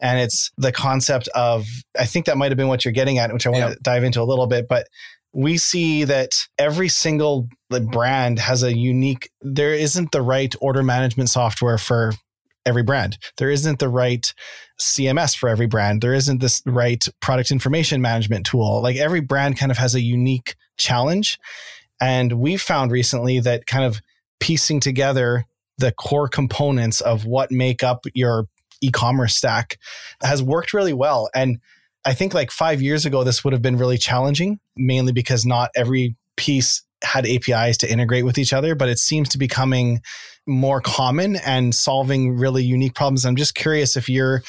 [0.00, 1.66] And it's the concept of,
[1.98, 3.68] I think that might have been what you're getting at, which I want Yeah.
[3.70, 4.66] to dive into a little bit.
[4.68, 4.88] But
[5.32, 11.30] we see that every single brand has a unique, there isn't the right order management
[11.30, 12.12] software for
[12.66, 13.16] every brand.
[13.38, 14.32] There isn't the right
[14.80, 16.00] CMS for every brand.
[16.02, 18.82] There isn't this right product information management tool.
[18.82, 21.38] Like every brand kind of has a unique challenge.
[22.00, 24.00] And we found recently that kind of
[24.42, 25.46] piecing together
[25.78, 28.46] the core components of what make up your
[28.80, 29.78] e-commerce stack
[30.20, 31.30] has worked really well.
[31.32, 31.60] And
[32.04, 35.70] I think like five years ago, this would have been really challenging, mainly because not
[35.76, 40.02] every piece had APIs to integrate with each other, but it seems to be becoming
[40.44, 43.24] more common and solving really unique problems.
[43.24, 44.42] I'm just curious if you're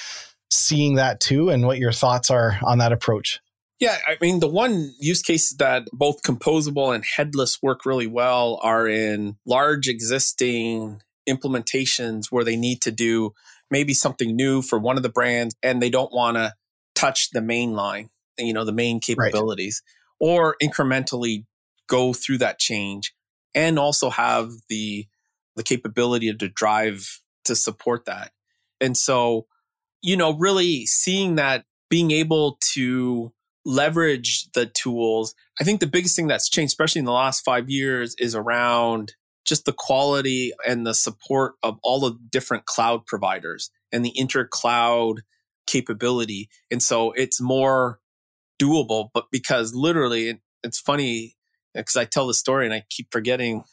[0.50, 3.43] seeing that too and what your thoughts are on that approach.
[3.80, 8.60] Yeah, I mean, the one use case that both composable and headless work really well
[8.64, 13.34] are in large existing implementations where they need to do
[13.72, 16.54] maybe something new for one of the brands and they don't want to
[16.96, 19.82] touch the main line, you know, the main capabilities,
[20.20, 21.46] or incrementally
[21.88, 23.14] go through that change
[23.54, 25.08] and also have the
[25.56, 28.32] the capability to drive to support that.
[28.82, 29.46] And so,
[30.02, 33.34] you know, really seeing that being able to
[33.66, 35.36] leverage the tools.
[35.60, 39.14] I think the biggest thing that's changed, especially in the last five years, is around
[39.46, 45.22] just the quality and the support of all the different cloud providers and the inter-cloud
[45.68, 46.50] capability.
[46.72, 48.00] And so it's more
[48.60, 51.36] doable, but because literally it, it's funny
[51.74, 53.64] because I tell the story and I keep forgetting,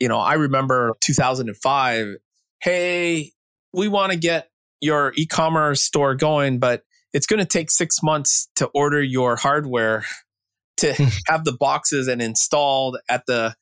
[0.00, 2.16] you know, I remember 2005,
[2.60, 3.32] hey,
[3.72, 6.82] we want to get your e-commerce store going, but
[7.16, 10.04] it's going to take six months to order your hardware
[10.76, 11.04] to hmm.
[11.26, 13.54] have the boxes and installed at the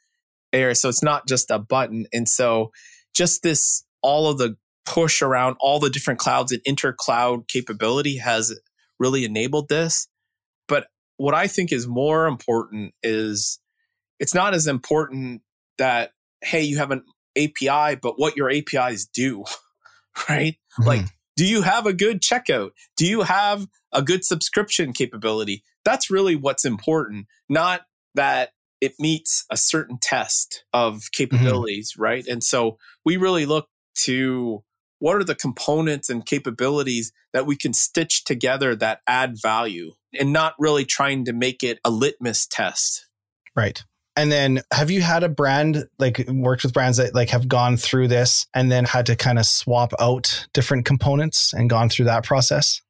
[0.53, 0.75] area.
[0.75, 2.07] So it's not just a button.
[2.13, 2.73] And so
[3.15, 8.59] just this, all of the push around all the different clouds and inter-cloud capability has
[8.99, 10.09] really enabled this.
[10.67, 13.61] But what I think is more important is
[14.19, 15.43] it's not as important
[15.79, 16.11] that,
[16.43, 17.05] hey, you have an
[17.39, 19.45] API, but what your APIs do,
[20.29, 20.57] right?
[20.73, 20.89] Mm-hmm.
[20.89, 22.71] Like, do you have a good checkout?
[22.97, 25.65] Do you have a good subscription capability?
[25.85, 27.83] That's really what's important, not
[28.15, 31.23] that it meets a certain test of mm-hmm.
[31.23, 32.27] capabilities, right?
[32.27, 33.69] And so we really look
[34.03, 34.63] to
[34.99, 40.33] what are the components and capabilities that we can stitch together that add value and
[40.33, 43.07] not really trying to make it a litmus test.
[43.57, 43.85] Right.
[44.17, 47.77] And then have you had a brand like worked with brands that like have gone
[47.77, 52.05] through this and then had to kind of swap out different components and gone through
[52.05, 52.81] that process?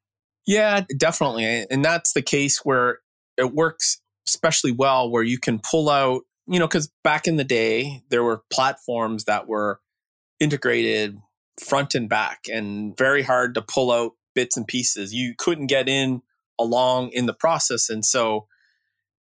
[0.46, 1.66] Yeah, definitely.
[1.70, 2.98] And that's the case where
[3.38, 7.44] it works especially well where you can pull out, you know, because back in the
[7.44, 9.80] day, there were platforms that were
[10.40, 11.18] integrated
[11.62, 15.14] front and back and very hard to pull out bits and pieces.
[15.14, 16.22] You couldn't get in
[16.58, 17.88] along in the process.
[17.88, 18.46] And so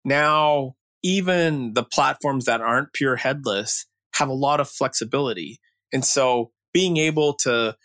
[0.04, 0.76] now
[1.06, 5.60] even the platforms that aren't pure headless have a lot of flexibility.
[5.94, 7.78] And so being able to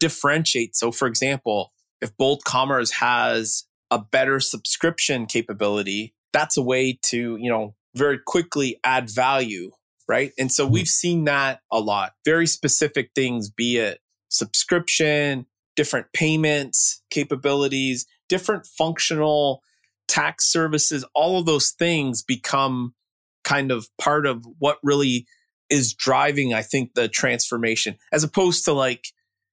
[0.00, 0.74] differentiate.
[0.74, 7.36] So for example, if Bold Commerce has a better subscription capability, that's a way to,
[7.36, 9.70] you know, very quickly add value,
[10.08, 10.32] right?
[10.38, 10.88] And so we've mm-hmm.
[10.88, 12.12] seen that a lot.
[12.24, 14.00] Very specific things, be it
[14.30, 15.44] subscription,
[15.76, 19.62] different payments capabilities, different functional
[20.08, 22.94] tax services, all of those things become
[23.42, 25.26] kind of part of what really
[25.70, 29.06] is driving, I think, the transformation, as opposed to like,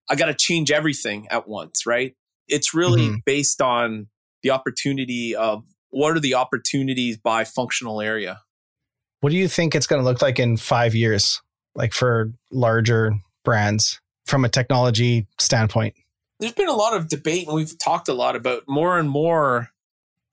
[0.09, 2.15] I got to change everything at once, right?
[2.47, 3.15] It's really mm-hmm.
[3.25, 4.07] based on
[4.43, 8.41] the opportunity of what are the opportunities by functional area.
[9.21, 11.41] What do you think it's going to look like in five years,
[11.75, 15.95] like for larger brands from a technology standpoint?
[16.39, 19.70] There's been a lot of debate, and we've talked a lot about more and more.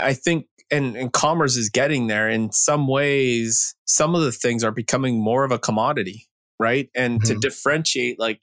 [0.01, 2.29] I think, and, and commerce is getting there.
[2.29, 6.89] In some ways, some of the things are becoming more of a commodity, right?
[6.95, 7.35] And mm-hmm.
[7.35, 8.43] to differentiate, like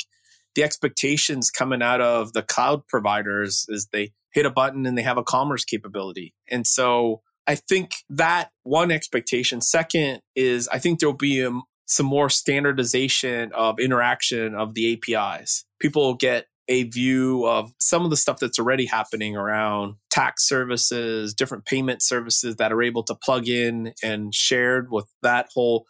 [0.56, 5.02] the expectations coming out of the cloud providers is they hit a button and they
[5.04, 6.34] have a commerce capability.
[6.50, 9.62] And so I think that one expectation.
[9.62, 14.94] Second is I think there'll be a, um, some more standardization of interaction of the
[14.94, 15.66] APIs.
[15.80, 20.48] People will get a view of some of the stuff that's already happening around tax
[20.48, 25.86] services, different payment services that are able to plug in and shared with that whole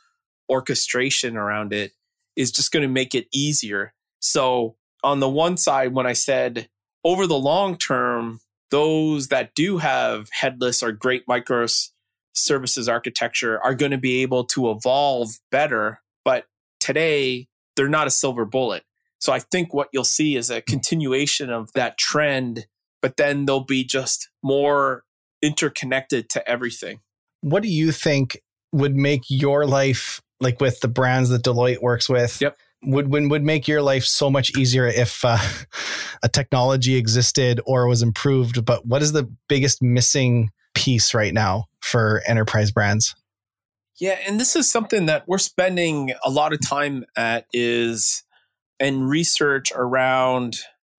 [0.49, 1.91] orchestration around it
[2.35, 3.93] is just going to make it easier
[4.25, 6.67] so, on the one side, when I said
[7.03, 8.39] over the long term,
[8.71, 14.71] those that do have headless or great microservices architecture are going to be able to
[14.71, 16.01] evolve better.
[16.23, 16.45] But
[16.79, 18.83] today, they're not a silver bullet.
[19.25, 22.67] So, I think what you'll see is a continuation of that trend,
[23.01, 25.03] but then they'll be just more
[25.41, 26.99] interconnected to everything.
[27.41, 32.07] What do you think would make your life like with the brands that Deloitte works
[32.07, 32.39] with?
[32.39, 35.39] Yep would would, would make your life so much easier if uh,
[36.23, 38.63] a technology existed or was improved.
[38.63, 43.15] But what is the biggest missing piece right now for enterprise brands?
[43.97, 48.24] Yeah, and this is something that we're spending a lot of time at is
[48.79, 50.57] and research around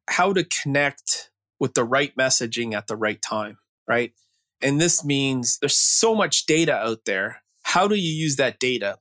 [0.09, 3.59] how to connect with the right messaging at the right time,
[3.89, 4.13] right?
[4.61, 7.43] And this means there's so much data out there.
[7.63, 8.99] How do you use that data?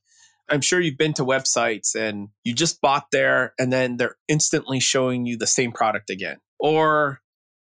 [0.49, 4.79] I'm sure you've been to websites and you just bought there and then they're instantly
[4.79, 6.37] showing you the same product again.
[6.59, 7.21] Or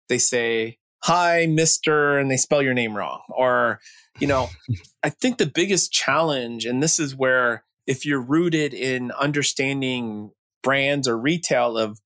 [0.10, 3.22] they say, hi, Mr., and they spell your name wrong.
[3.30, 3.80] Or,
[4.20, 4.50] you know,
[5.04, 10.32] I think the biggest challenge, and this is where if you're rooted in understanding
[10.64, 12.00] brands or retail of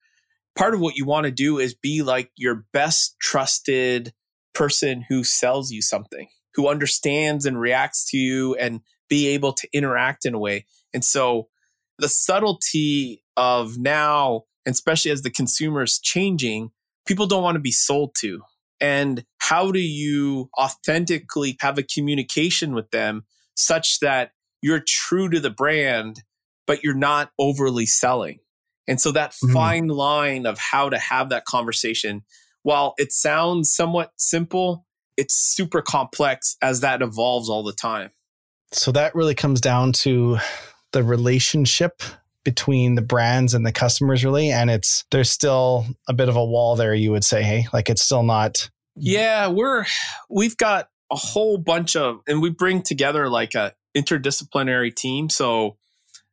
[0.55, 4.13] part of what you want to do is be like your best trusted
[4.53, 9.67] person who sells you something, who understands and reacts to you and be able to
[9.73, 10.65] interact in a way.
[10.93, 11.49] And so
[11.99, 16.71] the subtlety of now, especially as the consumer is changing,
[17.05, 18.41] people don't want to be sold to.
[18.81, 25.39] And how do you authentically have a communication with them such that you're true to
[25.39, 26.23] the brand,
[26.65, 28.39] but you're not overly selling?
[28.87, 29.53] And so that mm-hmm.
[29.53, 32.23] fine line of how to have that conversation,
[32.63, 34.85] while it sounds somewhat simple,
[35.17, 38.11] it's super complex as that evolves all the time.
[38.71, 40.37] So that really comes down to
[40.91, 42.01] the relationship
[42.43, 46.45] between the brands and the customers really and it's there's still a bit of a
[46.45, 49.83] wall there you would say hey like it's still not yeah we're
[50.29, 55.75] we've got a whole bunch of and we bring together like a interdisciplinary team so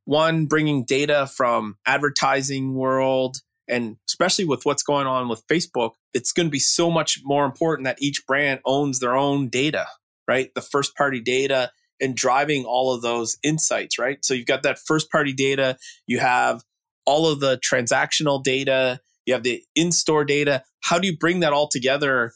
[0.04, 3.36] one bringing data from advertising world
[3.68, 7.44] and especially with what's going on with facebook it's going to be so much more
[7.44, 9.86] important that each brand owns their own data
[10.26, 11.70] right the first party data
[12.02, 14.22] and driving all of those insights, right?
[14.24, 16.62] So you've got that first party data, you have
[17.06, 20.64] all of the transactional data, you have the in store data.
[20.82, 22.33] How do you bring that all together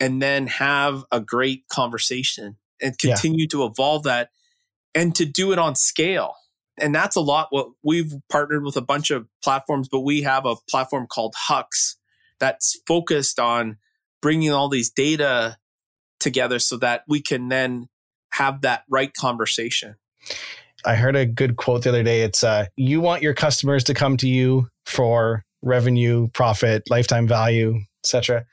[0.00, 3.52] and then have a great conversation and continue yeah.
[3.52, 4.30] to evolve that
[4.94, 6.34] and to do it on scale?
[6.78, 10.44] And that's a lot what we've partnered with a bunch of platforms, but we have
[10.44, 11.94] a platform called Hux
[12.40, 13.78] that's focused on
[14.20, 15.56] bringing all these data
[16.18, 17.88] together so that we can then
[18.32, 19.96] have that right conversation.
[20.84, 22.22] I heard a good quote the other day.
[22.22, 27.80] It's uh, you want your customers to come to you for revenue, profit, lifetime value,
[28.02, 28.44] etc.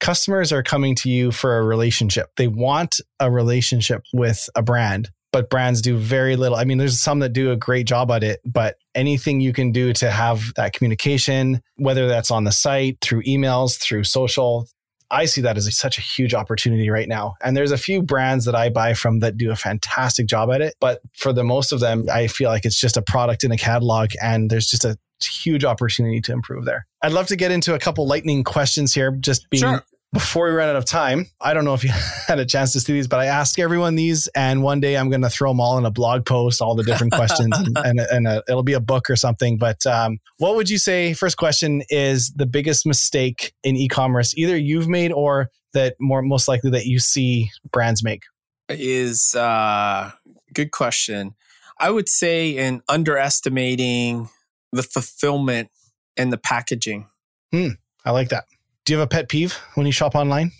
[0.00, 2.28] Customers are coming to you for a relationship.
[2.36, 6.56] They want a relationship with a brand, but brands do very little.
[6.56, 9.72] I mean, there's some that do a great job at it, but anything you can
[9.72, 14.68] do to have that communication, whether that's on the site, through emails, through social,
[15.10, 17.34] I see that as such a huge opportunity right now.
[17.42, 20.60] And there's a few brands that I buy from that do a fantastic job at
[20.60, 20.74] it.
[20.80, 23.56] But for the most of them, I feel like it's just a product in a
[23.56, 26.86] catalog and there's just a huge opportunity to improve there.
[27.02, 29.84] I'd love to get into a couple lightning questions here, just being Sure.
[30.12, 31.26] Before we run out of time.
[31.40, 31.90] I don't know if you
[32.26, 35.10] had a chance to see these, but I ask everyone these, and one day I'm
[35.10, 38.00] going to throw them all in a blog post, all the different questions, and, and,
[38.00, 39.58] and a, it'll be a book or something.
[39.58, 41.12] But um, what would you say?
[41.12, 46.48] First question is the biggest mistake in e-commerce, either you've made or that more most
[46.48, 48.22] likely that you see brands make.
[48.68, 50.10] is uh
[50.54, 51.34] good question.
[51.78, 54.30] I would say in underestimating
[54.72, 55.70] the fulfillment
[56.16, 57.06] and the packaging.
[57.52, 57.68] Hmm,
[58.04, 58.44] I like that.
[58.88, 60.50] Do you have a pet peeve when you shop online?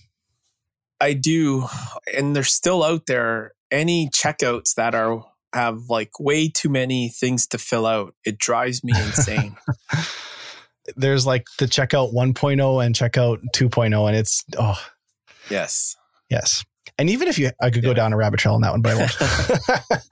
[1.01, 1.67] I do,
[2.15, 3.53] and they're still out there.
[3.71, 5.25] Any checkouts that are
[5.55, 9.57] have like way too many things to fill out, it drives me insane.
[10.95, 14.79] There's like the checkout 1.0 and checkout 2.0, and it's oh
[15.49, 15.97] yes.
[16.29, 16.67] yes.
[16.99, 18.93] And even if you, I could go down a rabbit trail on that one, but
[18.93, 19.07] I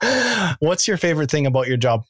[0.01, 0.57] won't.
[0.59, 2.01] What's your favorite thing about your job?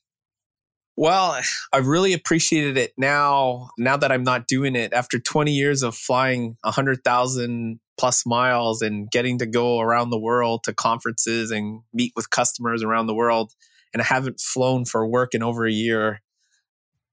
[1.00, 1.40] Well,
[1.72, 3.70] I really appreciated it now.
[3.78, 9.10] Now that I'm not doing it, after 20 years of flying 100,000 plus miles and
[9.12, 13.54] getting to go around the world to conferences and meet with customers around the world,
[13.94, 16.24] and I haven't flown for work in over a year,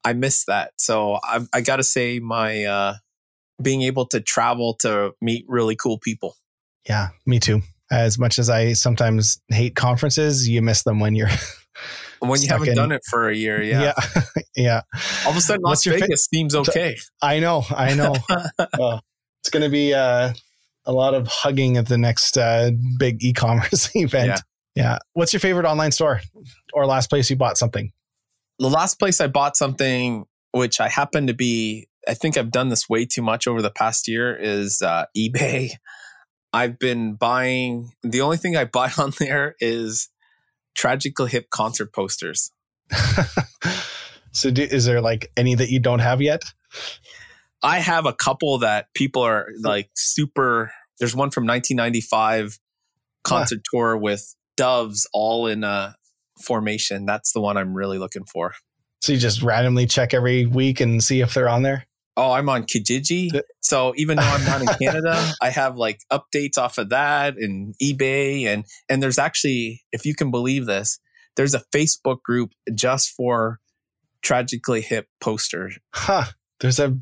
[0.03, 0.73] I miss that.
[0.79, 2.95] So I, I got to say, my uh,
[3.63, 6.37] being able to travel to meet really cool people.
[6.89, 7.61] Yeah, me too.
[7.91, 11.29] As much as I sometimes hate conferences, you miss them when you're
[12.29, 14.23] when you haven't in- done it for a year, yeah, yeah,
[14.57, 14.81] yeah.
[15.25, 16.97] all of a sudden Las your fa- Vegas seems okay.
[17.23, 18.15] I know, I know.
[18.59, 18.99] Uh,
[19.41, 20.33] it's going to be uh,
[20.87, 24.29] a lot of hugging at the next uh, big e-commerce event.
[24.29, 24.39] Yeah.
[24.75, 24.99] yeah.
[25.13, 26.23] What's your favorite online store
[26.73, 27.93] or last place you bought something?
[28.59, 32.69] the last place I bought something, which I happen to be, I think I've done
[32.69, 35.73] this way too much over the past year, is uh, eBay.
[36.53, 40.09] I've been buying, the only thing I buy on there is
[40.75, 42.51] Tragically Hip concert posters.
[44.33, 46.43] so, do, is there like any that you don't have yet?
[47.63, 50.73] I have a couple that people are like super.
[50.99, 52.59] There's one from 1995
[53.25, 53.69] concert ah.
[53.71, 55.97] tour with doves all in a
[56.43, 57.07] formation.
[57.07, 58.55] That's the one I'm really looking for.
[59.01, 61.87] So you just randomly check every week and see if they're on there.
[62.17, 63.41] Oh, I'm on Kijiji.
[63.61, 67.75] So even though I'm not in Canada, I have like updates off of that and
[67.83, 71.01] eBay and and there's actually, if you can believe this,
[71.37, 73.59] there's a Facebook group just for
[74.23, 75.79] tragically hip posters.
[75.93, 76.25] Huh.
[76.61, 76.97] There's a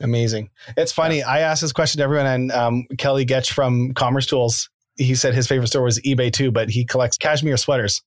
[0.00, 0.50] amazing.
[0.76, 1.22] It's funny.
[1.22, 4.68] I asked this question to everyone, and um, Kelly Goetsch from commercetools.
[4.96, 8.02] He said his favorite store was eBay too, but he collects cashmere sweaters.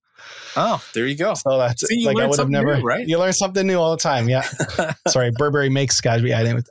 [0.55, 1.33] Oh, there you go.
[1.33, 2.77] So that's See, like I would have never.
[2.77, 3.05] new, right?
[3.07, 4.29] You learn something new all the time.
[4.29, 4.43] Yeah.
[5.07, 6.29] Sorry, Burberry makes cashmere.
[6.29, 6.69] Yeah, I didn't-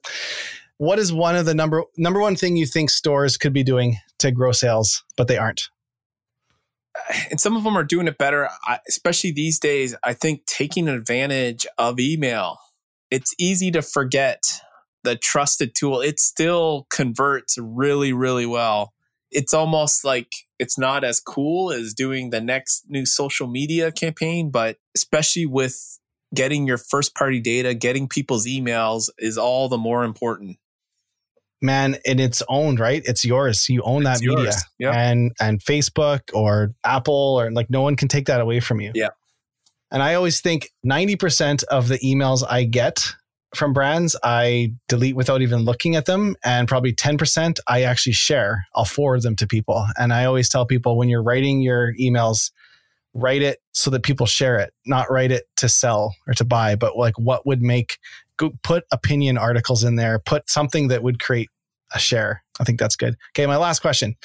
[0.78, 3.98] what is one of the number number one thing you think stores could be doing
[4.18, 5.68] to grow sales, but they aren't?
[7.30, 9.94] and some of them are doing it better, I, especially these days.
[10.04, 12.58] I think taking advantage of email.
[13.10, 14.42] It's easy to forget
[15.04, 16.00] the trusted tool.
[16.00, 18.92] It still converts really, really well.
[19.34, 24.50] It's almost like it's not as cool as doing the next new social media campaign,
[24.50, 25.98] but especially with
[26.34, 30.56] getting your first party data, getting people's emails is all the more important.
[31.60, 33.02] Man, and it's owned, right?
[33.04, 33.68] It's yours.
[33.68, 34.52] You own that It's media.
[34.78, 34.94] Yep.
[34.94, 38.92] and and Facebook or Apple or like no one can take that away from you.
[38.94, 39.10] Yeah.
[39.90, 43.14] And I always think 90% of the emails I get
[43.56, 48.66] from brands I delete without even looking at them and probably 10% I actually share.
[48.74, 49.86] I'll forward them to people.
[49.98, 52.50] And I always tell people when you're writing your emails
[53.14, 56.74] write it so that people share it, not write it to sell or to buy,
[56.74, 57.98] but like what would make
[58.36, 61.48] go put opinion articles in there, put something that would create
[61.94, 62.42] a share.
[62.58, 63.16] I think that's good.
[63.32, 64.16] Okay, my last question.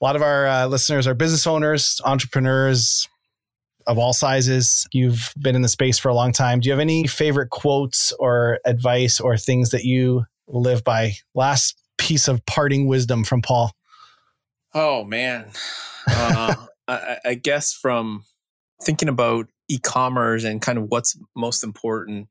[0.00, 3.08] A lot of our uh, listeners are business owners, entrepreneurs
[3.88, 4.86] of all sizes.
[4.92, 6.60] You've been in the space for a long time.
[6.60, 11.14] Do you have any favorite quotes or advice or things that you live by?
[11.34, 13.72] Last piece of parting wisdom from Paul.
[14.74, 15.50] Oh man,
[16.06, 16.54] uh,
[16.88, 18.24] I, I guess from
[18.82, 22.28] thinking about e-commerce and kind of what's most important.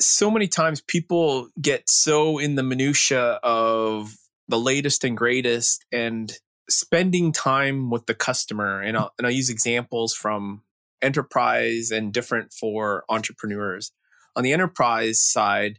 [0.00, 4.16] So many times people get so in the minutia of
[4.48, 6.32] the latest and greatest, and
[6.68, 8.80] spending time with the customer.
[8.80, 10.62] And I'll, and I'll use examples from
[11.02, 13.92] enterprise and different for entrepreneurs.
[14.36, 15.78] On the enterprise side,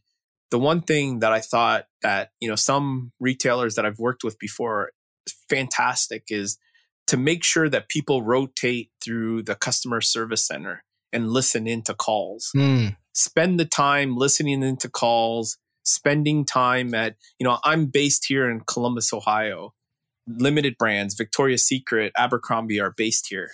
[0.52, 4.38] the one thing that I thought that you know some retailers that I've worked with
[4.38, 4.92] before
[5.50, 6.58] fantastic is
[7.08, 12.50] to make sure that people rotate through the customer service center and listen into calls.
[12.54, 12.88] Hmm.
[13.14, 18.62] Spend the time listening into calls, spending time at, you know, I'm based here in
[18.62, 19.74] Columbus, Ohio.
[20.26, 23.52] Limited brands, Victoria's Secret, Abercrombie are based here.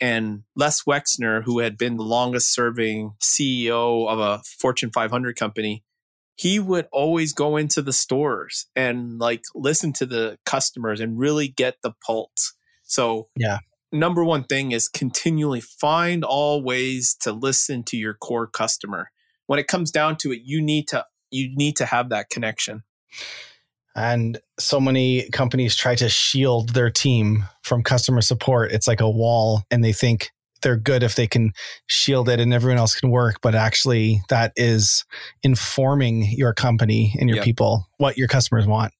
[0.00, 5.84] And Les Wexner, who had been the longest serving CEO of a Fortune 500 company,
[6.36, 11.48] he would always go into the stores and like listen to the customers and really
[11.48, 12.54] get the pulse.
[12.84, 13.58] So, yeah.
[13.90, 19.10] Number one thing is continually find all ways to listen to your core customer.
[19.46, 22.82] When it comes down to it, you need to you need to have that connection.
[23.98, 28.70] And so many companies try to shield their team from customer support.
[28.70, 30.30] It's like a wall, and they think
[30.62, 31.52] they're good if they can
[31.86, 33.40] shield it and everyone else can work.
[33.42, 35.04] But actually, that is
[35.42, 37.44] informing your company and your yep.
[37.44, 38.92] people what your customers want.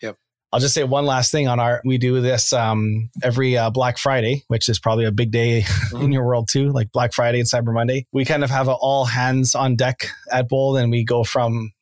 [0.00, 0.16] Yep.
[0.52, 1.80] I'll just say one last thing on our.
[1.84, 6.04] We do this um, every uh, Black Friday, which is probably a big day mm-hmm.
[6.04, 8.06] in your world too, like Black Friday and Cyber Monday.
[8.12, 11.72] We kind of have a all hands on deck at Bold, and we go from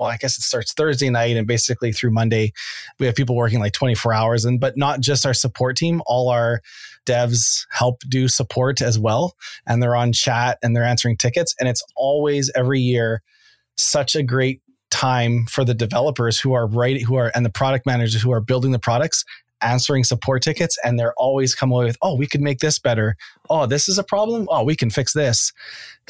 [0.00, 2.52] well, I guess it starts Thursday night and basically through Monday,
[2.98, 6.30] we have people working like 24 hours and, but not just our support team, all
[6.30, 6.62] our
[7.06, 9.36] devs help do support as well.
[9.66, 11.54] And they're on chat and they're answering tickets.
[11.60, 13.22] And it's always every year
[13.76, 17.86] such a great time for the developers who are writing, who are, and the product
[17.86, 19.24] managers who are building the products
[19.62, 23.16] answering support tickets and they're always come away with, oh, we could make this better.
[23.48, 24.46] Oh, this is a problem.
[24.50, 25.52] Oh, we can fix this.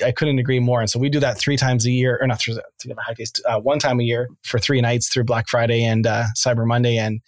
[0.05, 0.81] I couldn't agree more.
[0.81, 3.59] And so we do that three times a year, or not three, three days, uh,
[3.59, 7.21] one time a year for three nights through Black Friday and uh, Cyber Monday, and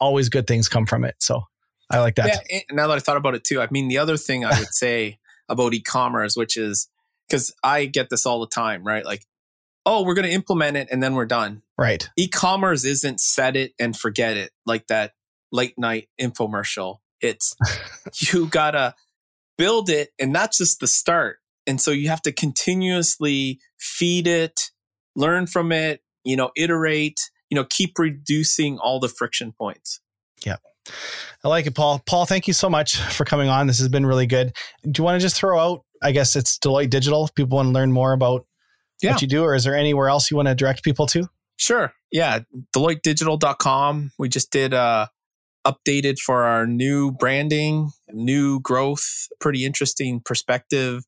[0.00, 1.16] always good things come from it.
[1.18, 1.42] So
[1.90, 2.44] I like that.
[2.50, 4.68] Yeah, now that I thought about it too, I mean, the other thing I would
[4.72, 6.88] say about e-commerce, which is
[7.28, 9.04] because I get this all the time, right?
[9.04, 9.24] Like,
[9.84, 11.62] oh, we're going to implement it and then we're done.
[11.78, 12.08] Right.
[12.16, 15.12] E-commerce isn't set it and forget it like that
[15.52, 16.98] late night infomercial.
[17.20, 17.54] It's
[18.32, 18.94] you gotta
[19.58, 21.38] build it, and that's just the start.
[21.66, 24.70] And so you have to continuously feed it,
[25.16, 30.00] learn from it, you know, iterate, you know, keep reducing all the friction points.
[30.44, 30.56] Yeah.
[31.42, 32.00] I like it, Paul.
[32.06, 33.66] Paul, thank you so much for coming on.
[33.66, 34.52] This has been really good.
[34.84, 37.66] Do you want to just throw out, I guess it's Deloitte Digital, if people want
[37.66, 38.46] to learn more about
[39.02, 39.12] yeah.
[39.12, 41.28] what you do, or is there anywhere else you want to direct people to?
[41.56, 41.92] Sure.
[42.12, 42.40] Yeah.
[42.74, 44.12] DeloitteDigital.com.
[44.18, 45.10] We just did a
[45.66, 51.02] updated for our new branding, new growth, pretty interesting perspective.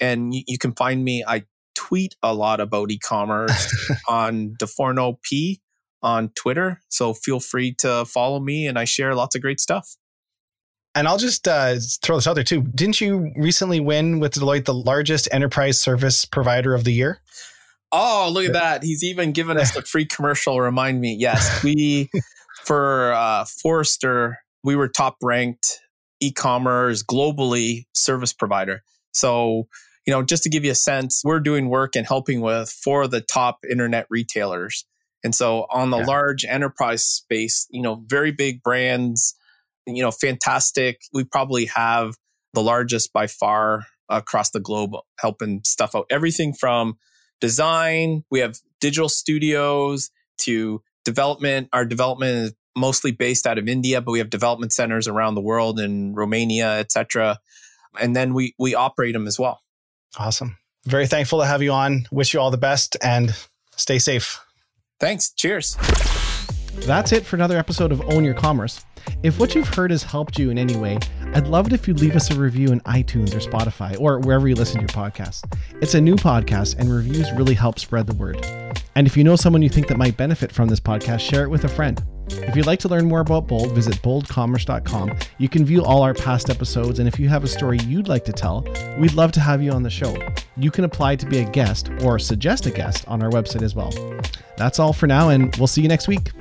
[0.00, 1.44] And you, you can find me, I
[1.74, 3.68] tweet a lot about e commerce
[4.08, 5.60] on DoForno P
[6.02, 6.80] on Twitter.
[6.88, 9.96] So feel free to follow me and I share lots of great stuff.
[10.94, 12.62] And I'll just uh, throw this out there too.
[12.74, 17.20] Didn't you recently win with Deloitte the largest enterprise service provider of the year?
[17.90, 18.82] Oh, look at that.
[18.82, 20.60] He's even given us a free commercial.
[20.60, 21.16] Remind me.
[21.18, 22.10] Yes, we
[22.68, 25.80] for uh, Forrester, we were top ranked
[26.20, 28.82] e-commerce globally service provider.
[29.12, 29.68] So,
[30.06, 33.04] you know, just to give you a sense, we're doing work and helping with four
[33.04, 34.84] of the top internet retailers.
[35.24, 36.04] And so on the yeah.
[36.04, 39.34] large enterprise space, you know, very big brands,
[39.86, 41.00] you know, fantastic.
[41.14, 42.16] We probably have
[42.52, 46.04] the largest by far across the globe helping stuff out.
[46.10, 46.98] Everything from
[47.40, 50.10] design, we have digital studios
[50.42, 51.68] to development.
[51.72, 55.40] Our development is mostly based out of India, but we have development centers around the
[55.40, 57.38] world in Romania, etc.
[57.98, 59.60] And then we we operate them as well.
[60.18, 60.56] Awesome.
[60.84, 62.06] Very thankful to have you on.
[62.12, 63.34] Wish you all the best and
[63.76, 64.40] stay safe.
[65.00, 65.30] Thanks.
[65.30, 65.76] Cheers.
[66.86, 68.84] That's it for another episode of Own Your Commerce.
[69.22, 70.98] If what you've heard has helped you in any way,
[71.34, 74.46] I'd love it if you'd leave us a review in iTunes or Spotify or wherever
[74.48, 75.44] you listen to your podcast.
[75.82, 78.46] It's a new podcast, and reviews really help spread the word.
[78.98, 81.48] And if you know someone you think that might benefit from this podcast, share it
[81.48, 82.02] with a friend.
[82.30, 85.16] If you'd like to learn more about Bold, visit boldcommerce.com.
[85.38, 88.24] You can view all our past episodes, and if you have a story you'd like
[88.24, 88.66] to tell,
[88.98, 90.18] we'd love to have you on the show.
[90.56, 93.72] You can apply to be a guest or suggest a guest on our website as
[93.72, 93.92] well.
[94.56, 96.32] That's all for now, and we'll see you next week.